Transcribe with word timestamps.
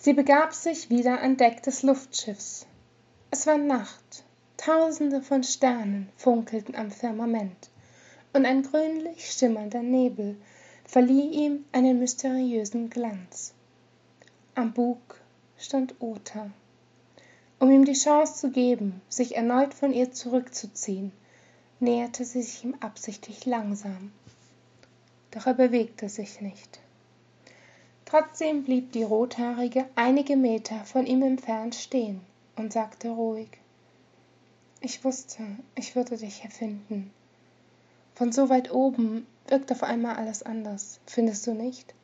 sie 0.00 0.14
begab 0.14 0.52
sich 0.52 0.90
wieder 0.90 1.20
an 1.20 1.36
deck 1.36 1.62
des 1.62 1.82
luftschiffs 1.82 2.66
es 3.30 3.46
war 3.46 3.58
nacht 3.58 4.24
tausende 4.56 5.22
von 5.22 5.44
sternen 5.44 6.08
funkelten 6.16 6.74
am 6.74 6.90
firmament 6.90 7.70
und 8.32 8.46
ein 8.46 8.62
grünlich 8.62 9.30
schimmernder 9.30 9.82
nebel 9.82 10.36
verlieh 10.84 11.44
ihm 11.44 11.64
einen 11.72 12.00
mysteriösen 12.00 12.90
glanz 12.90 13.54
am 14.54 14.72
bug 14.72 15.20
stand 15.58 15.94
Ota. 16.00 16.50
Um 17.58 17.70
ihm 17.70 17.84
die 17.84 17.92
Chance 17.92 18.34
zu 18.34 18.50
geben, 18.50 19.00
sich 19.08 19.36
erneut 19.36 19.74
von 19.74 19.92
ihr 19.92 20.10
zurückzuziehen, 20.12 21.12
näherte 21.78 22.24
sie 22.24 22.42
sich 22.42 22.64
ihm 22.64 22.74
absichtlich 22.80 23.46
langsam. 23.46 24.12
Doch 25.30 25.46
er 25.46 25.54
bewegte 25.54 26.08
sich 26.08 26.40
nicht. 26.40 26.80
Trotzdem 28.10 28.64
blieb 28.64 28.90
die 28.90 29.04
Rothaarige 29.04 29.86
einige 29.94 30.36
Meter 30.36 30.84
von 30.84 31.06
ihm 31.06 31.22
entfernt 31.22 31.76
stehen 31.76 32.20
und 32.56 32.72
sagte 32.72 33.10
ruhig, 33.10 33.50
ich 34.80 35.04
wusste, 35.04 35.44
ich 35.76 35.94
würde 35.94 36.16
dich 36.16 36.42
erfinden. 36.42 37.12
Von 38.16 38.32
so 38.32 38.48
weit 38.48 38.72
oben 38.72 39.28
wirkt 39.46 39.70
auf 39.70 39.84
einmal 39.84 40.16
alles 40.16 40.42
anders, 40.42 40.98
findest 41.06 41.46
du 41.46 41.54
nicht? 41.54 41.94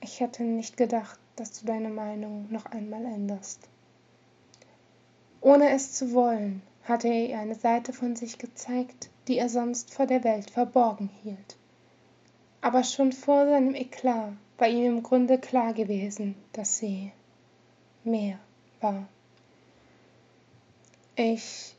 Ich 0.00 0.20
hätte 0.20 0.44
nicht 0.44 0.76
gedacht, 0.76 1.18
dass 1.34 1.58
du 1.58 1.66
deine 1.66 1.90
Meinung 1.90 2.46
noch 2.50 2.66
einmal 2.66 3.04
änderst. 3.06 3.68
Ohne 5.40 5.70
es 5.70 5.94
zu 5.94 6.12
wollen, 6.12 6.62
hatte 6.84 7.08
er 7.08 7.28
ihr 7.28 7.38
eine 7.40 7.56
Seite 7.56 7.92
von 7.92 8.14
sich 8.14 8.38
gezeigt, 8.38 9.10
die 9.26 9.38
er 9.38 9.48
sonst 9.48 9.92
vor 9.92 10.06
der 10.06 10.22
Welt 10.22 10.48
verborgen 10.48 11.10
hielt. 11.24 11.56
Aber 12.60 12.84
schon 12.84 13.10
vor 13.10 13.46
seinem 13.46 13.74
Eklat 13.74 14.34
war 14.58 14.68
ihm 14.68 14.84
im 14.86 15.02
Grunde 15.02 15.38
klar 15.38 15.74
gewesen, 15.74 16.34
dass 16.52 16.78
sie 16.78 17.12
mehr 18.04 18.38
war. 18.80 19.08
Ich, 21.14 21.74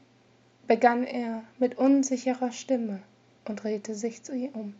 begann 0.68 1.04
er 1.04 1.44
mit 1.60 1.78
unsicherer 1.78 2.52
Stimme 2.52 3.02
und 3.46 3.64
drehte 3.64 3.96
sich 3.96 4.24
zu 4.24 4.36
ihr 4.36 4.56
um. 4.56 4.76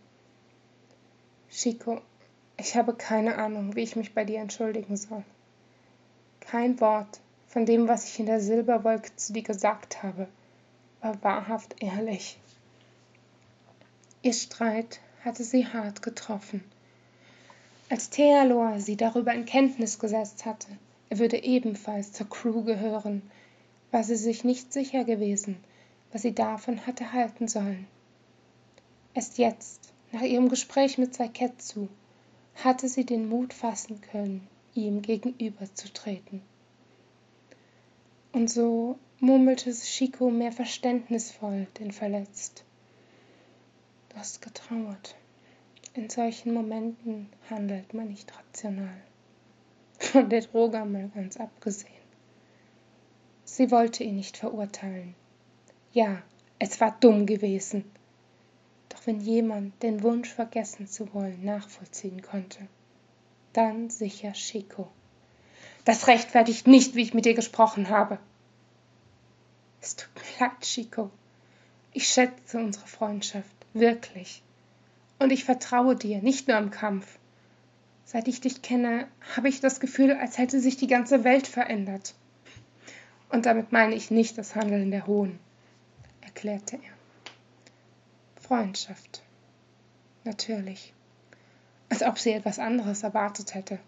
Chico, 1.50 2.02
ich 2.58 2.76
habe 2.76 2.94
keine 2.94 3.38
Ahnung, 3.38 3.76
wie 3.76 3.84
ich 3.84 3.96
mich 3.96 4.14
bei 4.14 4.26
dir 4.26 4.40
entschuldigen 4.40 4.98
soll. 4.98 5.24
Kein 6.40 6.80
Wort 6.82 7.22
von 7.48 7.66
dem, 7.66 7.88
was 7.88 8.10
ich 8.10 8.20
in 8.20 8.26
der 8.26 8.42
Silberwolke 8.42 9.16
zu 9.16 9.34
dir 9.34 9.44
gesagt 9.44 10.04
habe, 10.04 10.28
war 11.02 11.24
wahrhaft 11.24 11.82
ehrlich. 11.82 12.38
Ihr 14.22 14.34
Streit 14.34 15.00
hatte 15.24 15.44
sie 15.44 15.68
hart 15.68 16.02
getroffen. 16.02 16.64
Als 17.90 18.10
Thealor 18.10 18.80
sie 18.80 18.98
darüber 18.98 19.34
in 19.34 19.46
Kenntnis 19.46 19.98
gesetzt 19.98 20.46
hatte, 20.46 20.68
er 21.10 21.20
würde 21.20 21.42
ebenfalls 21.42 22.12
zur 22.12 22.30
Crew 22.30 22.64
gehören, 22.64 23.22
war 23.92 24.04
sie 24.04 24.18
sich 24.18 24.44
nicht 24.44 24.74
sicher 24.74 25.06
gewesen, 25.06 25.58
was 26.12 26.24
sie 26.24 26.36
davon 26.36 26.86
hatte 26.86 27.14
halten 27.14 27.48
sollen. 27.48 27.88
Erst 29.14 29.38
jetzt, 29.38 29.94
nach 30.12 30.22
ihrem 30.22 30.50
Gespräch 30.50 30.98
mit 30.98 31.16
Saiketsu, 31.16 31.88
hatte 32.56 32.90
sie 32.90 33.06
den 33.06 33.30
Mut 33.30 33.54
fassen 33.54 34.02
können, 34.02 34.46
ihm 34.74 35.02
gegenüberzutreten. 35.02 36.42
Und 38.34 38.50
so 38.50 39.00
murmelte 39.20 39.72
Chico 39.72 40.30
mehr 40.30 40.52
verständnisvoll 40.52 41.68
denn 41.80 41.92
verletzt. 41.92 42.64
Du 44.10 44.18
hast 44.18 44.42
getrauert. 44.42 45.16
In 45.98 46.12
solchen 46.12 46.54
Momenten 46.54 47.28
handelt 47.50 47.96
man 47.96 48.10
nicht 48.10 48.32
rational. 48.38 49.02
Von 49.98 50.30
der 50.30 50.42
Droge 50.42 50.86
mal 50.86 51.10
ganz 51.10 51.38
abgesehen. 51.38 51.92
Sie 53.46 53.72
wollte 53.72 54.04
ihn 54.04 54.18
nicht 54.18 54.38
verurteilen. 54.38 55.16
Ja, 55.94 56.22
es 56.60 56.80
war 56.80 56.96
dumm 57.00 57.26
gewesen, 57.26 57.84
wenn 59.06 59.22
jemand 59.22 59.82
den 59.82 60.04
Wunsch 60.04 60.32
vergessen 60.32 60.86
zu 60.86 61.12
wollen 61.16 61.44
nachvollziehen 61.44 62.22
konnte. 62.22 62.68
Dann 63.54 63.90
sicher 63.90 64.34
Chico. 64.34 64.92
Das 65.84 66.06
rechtfertigt 66.06 66.68
nicht, 66.68 66.94
wie 66.94 67.02
ich 67.02 67.16
mit 67.16 67.26
dir 67.26 67.34
gesprochen 67.34 67.90
habe. 67.90 68.20
Es 69.82 69.96
tut 69.96 70.14
mir 70.14 70.46
leid, 70.46 70.62
Chico. 70.62 71.10
Ich 71.92 72.08
schätze 72.08 72.60
unsere 72.60 72.86
Freundschaft, 72.86 73.56
wirklich. 73.74 74.44
Und 75.20 75.32
ich 75.32 75.46
vertraue 75.46 75.96
dir, 75.96 76.22
nicht 76.22 76.48
nur 76.48 76.58
im 76.58 76.72
Kampf. 76.72 77.18
Seit 78.06 78.28
ich 78.28 78.40
dich 78.40 78.62
kenne, 78.62 79.08
habe 79.36 79.50
ich 79.50 79.60
das 79.60 79.80
Gefühl, 79.80 80.14
als 80.14 80.38
hätte 80.38 80.60
sich 80.60 80.78
die 80.78 80.88
ganze 80.88 81.24
Welt 81.24 81.48
verändert. 81.48 82.16
Und 83.30 83.46
damit 83.46 83.72
meine 83.72 83.96
ich 83.96 84.12
nicht 84.12 84.38
das 84.38 84.56
Handeln 84.56 84.92
der 84.92 85.08
Hohen, 85.08 85.40
erklärte 86.22 86.78
er. 86.78 88.42
Freundschaft. 88.42 89.24
Natürlich. 90.24 90.94
Als 91.90 92.04
ob 92.04 92.20
sie 92.20 92.32
etwas 92.32 92.60
anderes 92.60 93.04
erwartet 93.04 93.54
hätte. 93.54 93.80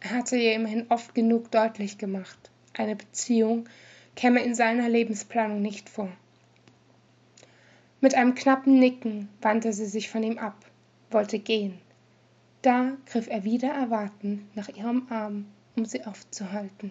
Er 0.00 0.10
hatte 0.10 0.36
ihr 0.36 0.54
immerhin 0.54 0.86
oft 0.88 1.14
genug 1.14 1.50
deutlich 1.50 1.98
gemacht, 1.98 2.50
eine 2.74 2.96
Beziehung 2.96 3.68
käme 4.16 4.42
in 4.42 4.54
seiner 4.54 4.88
Lebensplanung 4.88 5.62
nicht 5.62 5.88
vor. 5.88 6.10
Mit 8.04 8.14
einem 8.14 8.34
knappen 8.34 8.78
Nicken 8.78 9.30
wandte 9.40 9.72
sie 9.72 9.86
sich 9.86 10.10
von 10.10 10.22
ihm 10.22 10.36
ab, 10.36 10.66
wollte 11.10 11.38
gehen. 11.38 11.78
Da 12.60 12.98
griff 13.06 13.28
er 13.28 13.44
wieder 13.44 13.68
erwartend 13.68 14.54
nach 14.54 14.68
ihrem 14.68 15.06
Arm, 15.08 15.46
um 15.74 15.86
sie 15.86 16.04
aufzuhalten. 16.04 16.90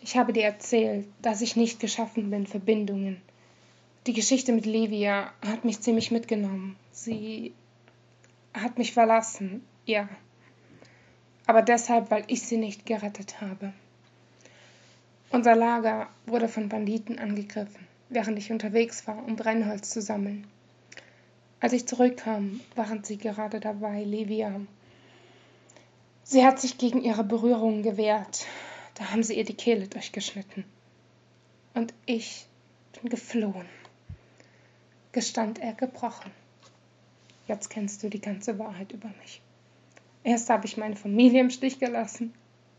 Ich 0.00 0.16
habe 0.16 0.32
dir 0.32 0.44
erzählt, 0.44 1.08
dass 1.20 1.40
ich 1.40 1.56
nicht 1.56 1.80
geschaffen 1.80 2.30
bin 2.30 2.46
für 2.46 2.60
Bindungen, 2.60 3.20
die 4.06 4.12
Geschichte 4.12 4.52
mit 4.52 4.66
Livia 4.66 5.32
hat 5.44 5.64
mich 5.64 5.80
ziemlich 5.80 6.12
mitgenommen. 6.12 6.76
Sie 6.92 7.52
hat 8.54 8.78
mich 8.78 8.92
verlassen, 8.92 9.64
ja. 9.84 10.08
Aber 11.44 11.62
deshalb, 11.62 12.12
weil 12.12 12.22
ich 12.28 12.42
sie 12.42 12.56
nicht 12.56 12.86
gerettet 12.86 13.40
habe. 13.40 13.72
Unser 15.30 15.56
Lager 15.56 16.08
wurde 16.24 16.46
von 16.46 16.68
Banditen 16.68 17.18
angegriffen, 17.18 17.87
während 18.08 18.38
ich 18.38 18.50
unterwegs 18.50 19.06
war, 19.06 19.24
um 19.24 19.36
Brennholz 19.36 19.90
zu 19.90 20.00
sammeln. 20.00 20.46
Als 21.60 21.72
ich 21.72 21.86
zurückkam, 21.86 22.60
waren 22.74 23.04
sie 23.04 23.18
gerade 23.18 23.60
dabei, 23.60 24.04
Livia. 24.04 24.60
Sie 26.22 26.44
hat 26.44 26.60
sich 26.60 26.78
gegen 26.78 27.02
ihre 27.02 27.24
Berührungen 27.24 27.82
gewehrt. 27.82 28.46
Da 28.94 29.10
haben 29.10 29.22
sie 29.22 29.36
ihr 29.36 29.44
die 29.44 29.54
Kehle 29.54 29.88
durchgeschnitten. 29.88 30.64
Und 31.74 31.94
ich 32.06 32.46
bin 33.00 33.10
geflohen 33.10 33.66
gestand 35.18 35.58
er 35.58 35.72
gebrochen. 35.72 36.30
Jetzt 37.48 37.70
kennst 37.70 38.04
du 38.04 38.08
die 38.08 38.20
ganze 38.20 38.58
Wahrheit 38.58 38.92
über 38.92 39.08
mich. 39.20 39.40
Erst 40.22 40.48
habe 40.48 40.66
ich 40.66 40.76
meine 40.76 40.94
Familie 40.94 41.40
im 41.40 41.50
Stich 41.50 41.80
gelassen 41.80 42.32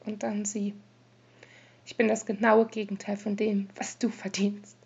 und 0.06 0.24
dann 0.24 0.46
sie. 0.46 0.74
Ich 1.86 1.98
bin 1.98 2.08
das 2.08 2.26
genaue 2.26 2.68
Gegenteil 2.68 3.18
von 3.18 3.36
dem, 3.36 3.68
was 3.76 3.98
du 3.98 4.08
verdienst. 4.08 4.78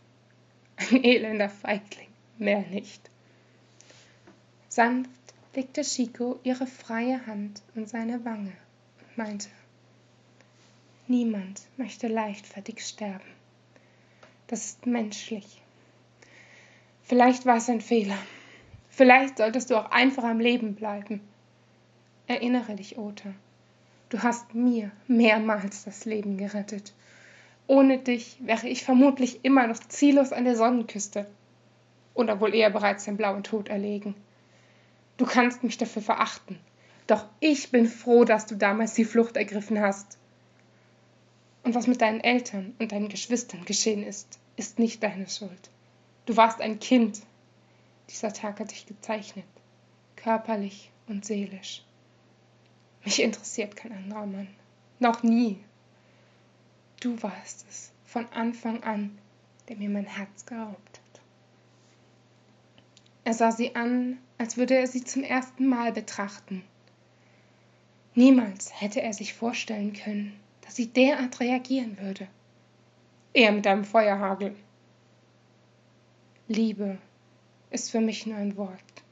Ein 0.92 1.04
elender 1.04 1.50
Feigling, 1.50 2.10
mehr 2.38 2.62
nicht. 2.62 3.10
Sanft 4.70 5.10
legte 5.56 5.82
Chico 5.82 6.40
ihre 6.44 6.68
freie 6.68 7.26
Hand 7.28 7.62
an 7.76 7.86
seine 7.86 8.26
Wange 8.26 8.54
und 9.00 9.18
meinte, 9.18 9.50
Niemand 11.08 11.62
möchte 11.76 12.08
leichtfertig 12.08 12.84
sterben. 12.86 13.26
Das 14.48 14.66
ist 14.66 14.86
menschlich. 14.86 15.62
Vielleicht 17.04 17.46
war 17.46 17.58
es 17.58 17.70
ein 17.70 17.82
Fehler. 17.82 18.18
Vielleicht 18.90 19.38
solltest 19.38 19.70
du 19.70 19.76
auch 19.76 19.92
einfach 19.92 20.24
am 20.24 20.40
Leben 20.40 20.76
bleiben. 20.76 21.20
Erinnere 22.28 22.76
dich, 22.76 22.98
Ota. 22.98 23.34
Du 24.10 24.24
hast 24.24 24.54
mir 24.54 24.92
mehrmals 25.08 25.84
das 25.84 26.06
Leben 26.06 26.38
gerettet. 26.38 26.94
Ohne 27.68 28.00
dich 28.00 28.38
wäre 28.42 28.68
ich 28.68 28.84
vermutlich 28.84 29.44
immer 29.44 29.68
noch 29.68 29.80
ziellos 29.80 30.34
an 30.34 30.46
der 30.46 30.56
Sonnenküste. 30.56 31.28
Oder 32.14 32.40
wohl 32.40 32.54
eher 32.54 32.70
bereits 32.70 33.06
den 33.06 33.18
blauen 33.18 33.44
Tod 33.44 33.70
erlegen. 33.70 34.16
Du 35.18 35.26
kannst 35.26 35.64
mich 35.64 35.78
dafür 35.78 36.02
verachten. 36.02 36.60
Doch 37.08 37.26
ich 37.40 37.72
bin 37.72 37.88
froh, 37.88 38.24
dass 38.24 38.46
du 38.46 38.56
damals 38.56 38.94
die 38.94 39.06
Flucht 39.06 39.38
ergriffen 39.38 39.80
hast. 39.80 40.18
Und 41.64 41.76
was 41.76 41.88
mit 41.88 42.02
deinen 42.02 42.20
Eltern 42.20 42.76
und 42.80 42.92
deinen 42.92 43.10
Geschwistern 43.10 43.66
geschehen 43.66 44.04
ist, 44.04 44.40
ist 44.58 44.80
nicht 44.80 45.02
deine 45.02 45.28
Schuld. 45.30 45.70
Du 46.26 46.38
warst 46.38 46.62
ein 46.62 46.80
Kind. 46.80 47.22
Dieser 48.10 48.34
Tag 48.34 48.60
hat 48.60 48.72
dich 48.72 48.86
gezeichnet, 48.86 49.46
körperlich 50.16 50.92
und 51.08 51.26
seelisch. 51.26 51.84
Mich 53.04 53.22
interessiert 53.22 53.76
kein 53.76 53.92
anderer 53.92 54.26
Mann. 54.26 54.48
Noch 55.00 55.24
nie. 55.24 55.60
Du 57.04 57.22
warst 57.22 57.66
es 57.70 57.92
von 58.06 58.26
Anfang 58.30 58.82
an, 58.82 59.18
der 59.68 59.76
mir 59.76 59.90
mein 59.90 60.06
Herz 60.06 60.46
geraubt 60.46 61.02
hat. 61.02 61.22
Er 63.26 63.34
sah 63.34 63.52
sie 63.52 63.76
an, 63.76 64.20
als 64.38 64.56
würde 64.56 64.78
er 64.78 64.88
sie 64.88 65.04
zum 65.04 65.22
ersten 65.22 65.68
Mal 65.68 65.92
betrachten. 65.92 66.64
Niemals 68.16 68.80
hätte 68.80 69.02
er 69.02 69.12
sich 69.12 69.34
vorstellen 69.34 69.92
können, 69.92 70.40
dass 70.62 70.78
sie 70.78 70.88
derart 70.88 71.42
reagieren 71.42 72.00
würde. 72.00 72.26
Eher 73.34 73.52
mit 73.52 73.68
einem 73.68 73.84
Feuerhagel. 73.84 74.56
Liebe 76.48 77.00
ist 77.70 77.92
für 77.92 78.00
mich 78.00 78.26
nur 78.28 78.38
ein 78.38 78.56
Wort, 78.56 79.04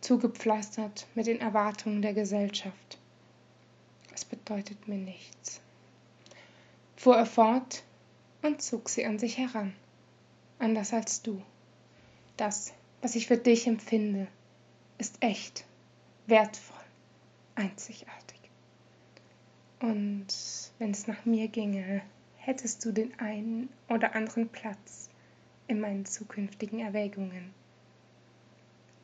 zugepflastert 0.00 1.06
mit 1.14 1.28
den 1.28 1.40
Erwartungen 1.40 2.02
der 2.02 2.14
Gesellschaft. 2.14 2.98
Es 4.12 4.24
bedeutet 4.24 4.88
mir 4.88 4.98
nichts. 4.98 5.60
Fuhr 7.06 7.18
er 7.18 7.26
fort 7.26 7.84
und 8.42 8.60
zog 8.60 8.88
sie 8.88 9.06
an 9.06 9.20
sich 9.20 9.38
heran, 9.38 9.72
anders 10.58 10.92
als 10.92 11.22
du. 11.22 11.40
Das, 12.36 12.72
was 13.00 13.14
ich 13.14 13.28
für 13.28 13.36
dich 13.36 13.68
empfinde, 13.68 14.26
ist 14.98 15.18
echt, 15.20 15.64
wertvoll, 16.26 16.82
einzigartig. 17.54 18.40
Und 19.78 20.26
wenn 20.80 20.90
es 20.90 21.06
nach 21.06 21.24
mir 21.24 21.46
ginge, 21.46 22.02
hättest 22.38 22.84
du 22.84 22.90
den 22.90 23.16
einen 23.20 23.68
oder 23.88 24.16
anderen 24.16 24.48
Platz 24.48 25.08
in 25.68 25.78
meinen 25.78 26.06
zukünftigen 26.06 26.80
Erwägungen. 26.80 27.54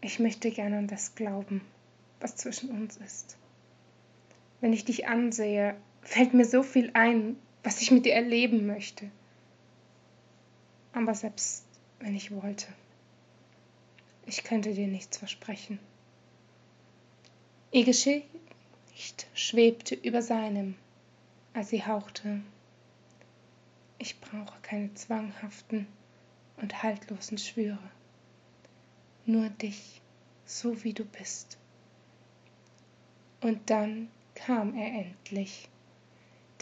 Ich 0.01 0.19
möchte 0.19 0.51
gerne 0.51 0.79
an 0.79 0.89
das 0.89 1.15
glauben, 1.15 1.61
was 2.19 2.35
zwischen 2.35 2.71
uns 2.71 2.97
ist. 2.97 3.37
Wenn 4.61 4.73
ich 4.73 4.85
dich 4.85 5.07
ansehe, 5.07 5.77
fällt 6.01 6.35
mir 6.35 6.47
so 6.47 6.65
viel 6.65 6.91
ein, 6.95 7.37
was 7.63 7.81
ich 7.81 7.91
mit 7.91 8.07
dir 8.07 8.15
erleben 8.15 8.67
möchte. 8.67 9.11
Aber 10.93 11.15
selbst 11.15 11.65
wenn 12.01 12.15
ich 12.15 12.31
wollte, 12.31 12.67
ich 14.27 14.45
könnte 14.45 14.75
dir 14.75 14.87
nichts 14.87 15.19
versprechen. 15.19 15.79
Ihr 17.71 17.85
Gesicht 17.85 18.27
schwebte 19.35 19.95
über 19.95 20.23
seinem, 20.23 20.75
als 21.55 21.71
sie 21.71 21.85
hauchte. 21.85 22.43
Ich 23.99 24.21
brauche 24.21 24.61
keine 24.63 24.93
zwanghaften 24.95 25.87
und 26.57 26.83
haltlosen 26.83 27.39
Schwüre. 27.39 27.79
Nur 29.25 29.49
dich, 29.49 30.03
so 30.45 30.85
wie 30.85 30.93
du 30.93 31.05
bist. 31.05 31.57
Und 33.41 33.71
dann 33.71 34.09
kam 34.35 34.75
er 34.77 34.89
endlich, 34.89 35.69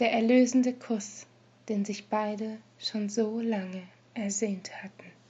der 0.01 0.13
erlösende 0.13 0.73
Kuss, 0.73 1.27
den 1.69 1.85
sich 1.85 2.09
beide 2.09 2.57
schon 2.79 3.07
so 3.07 3.39
lange 3.39 3.83
ersehnt 4.15 4.71
hatten. 4.81 5.20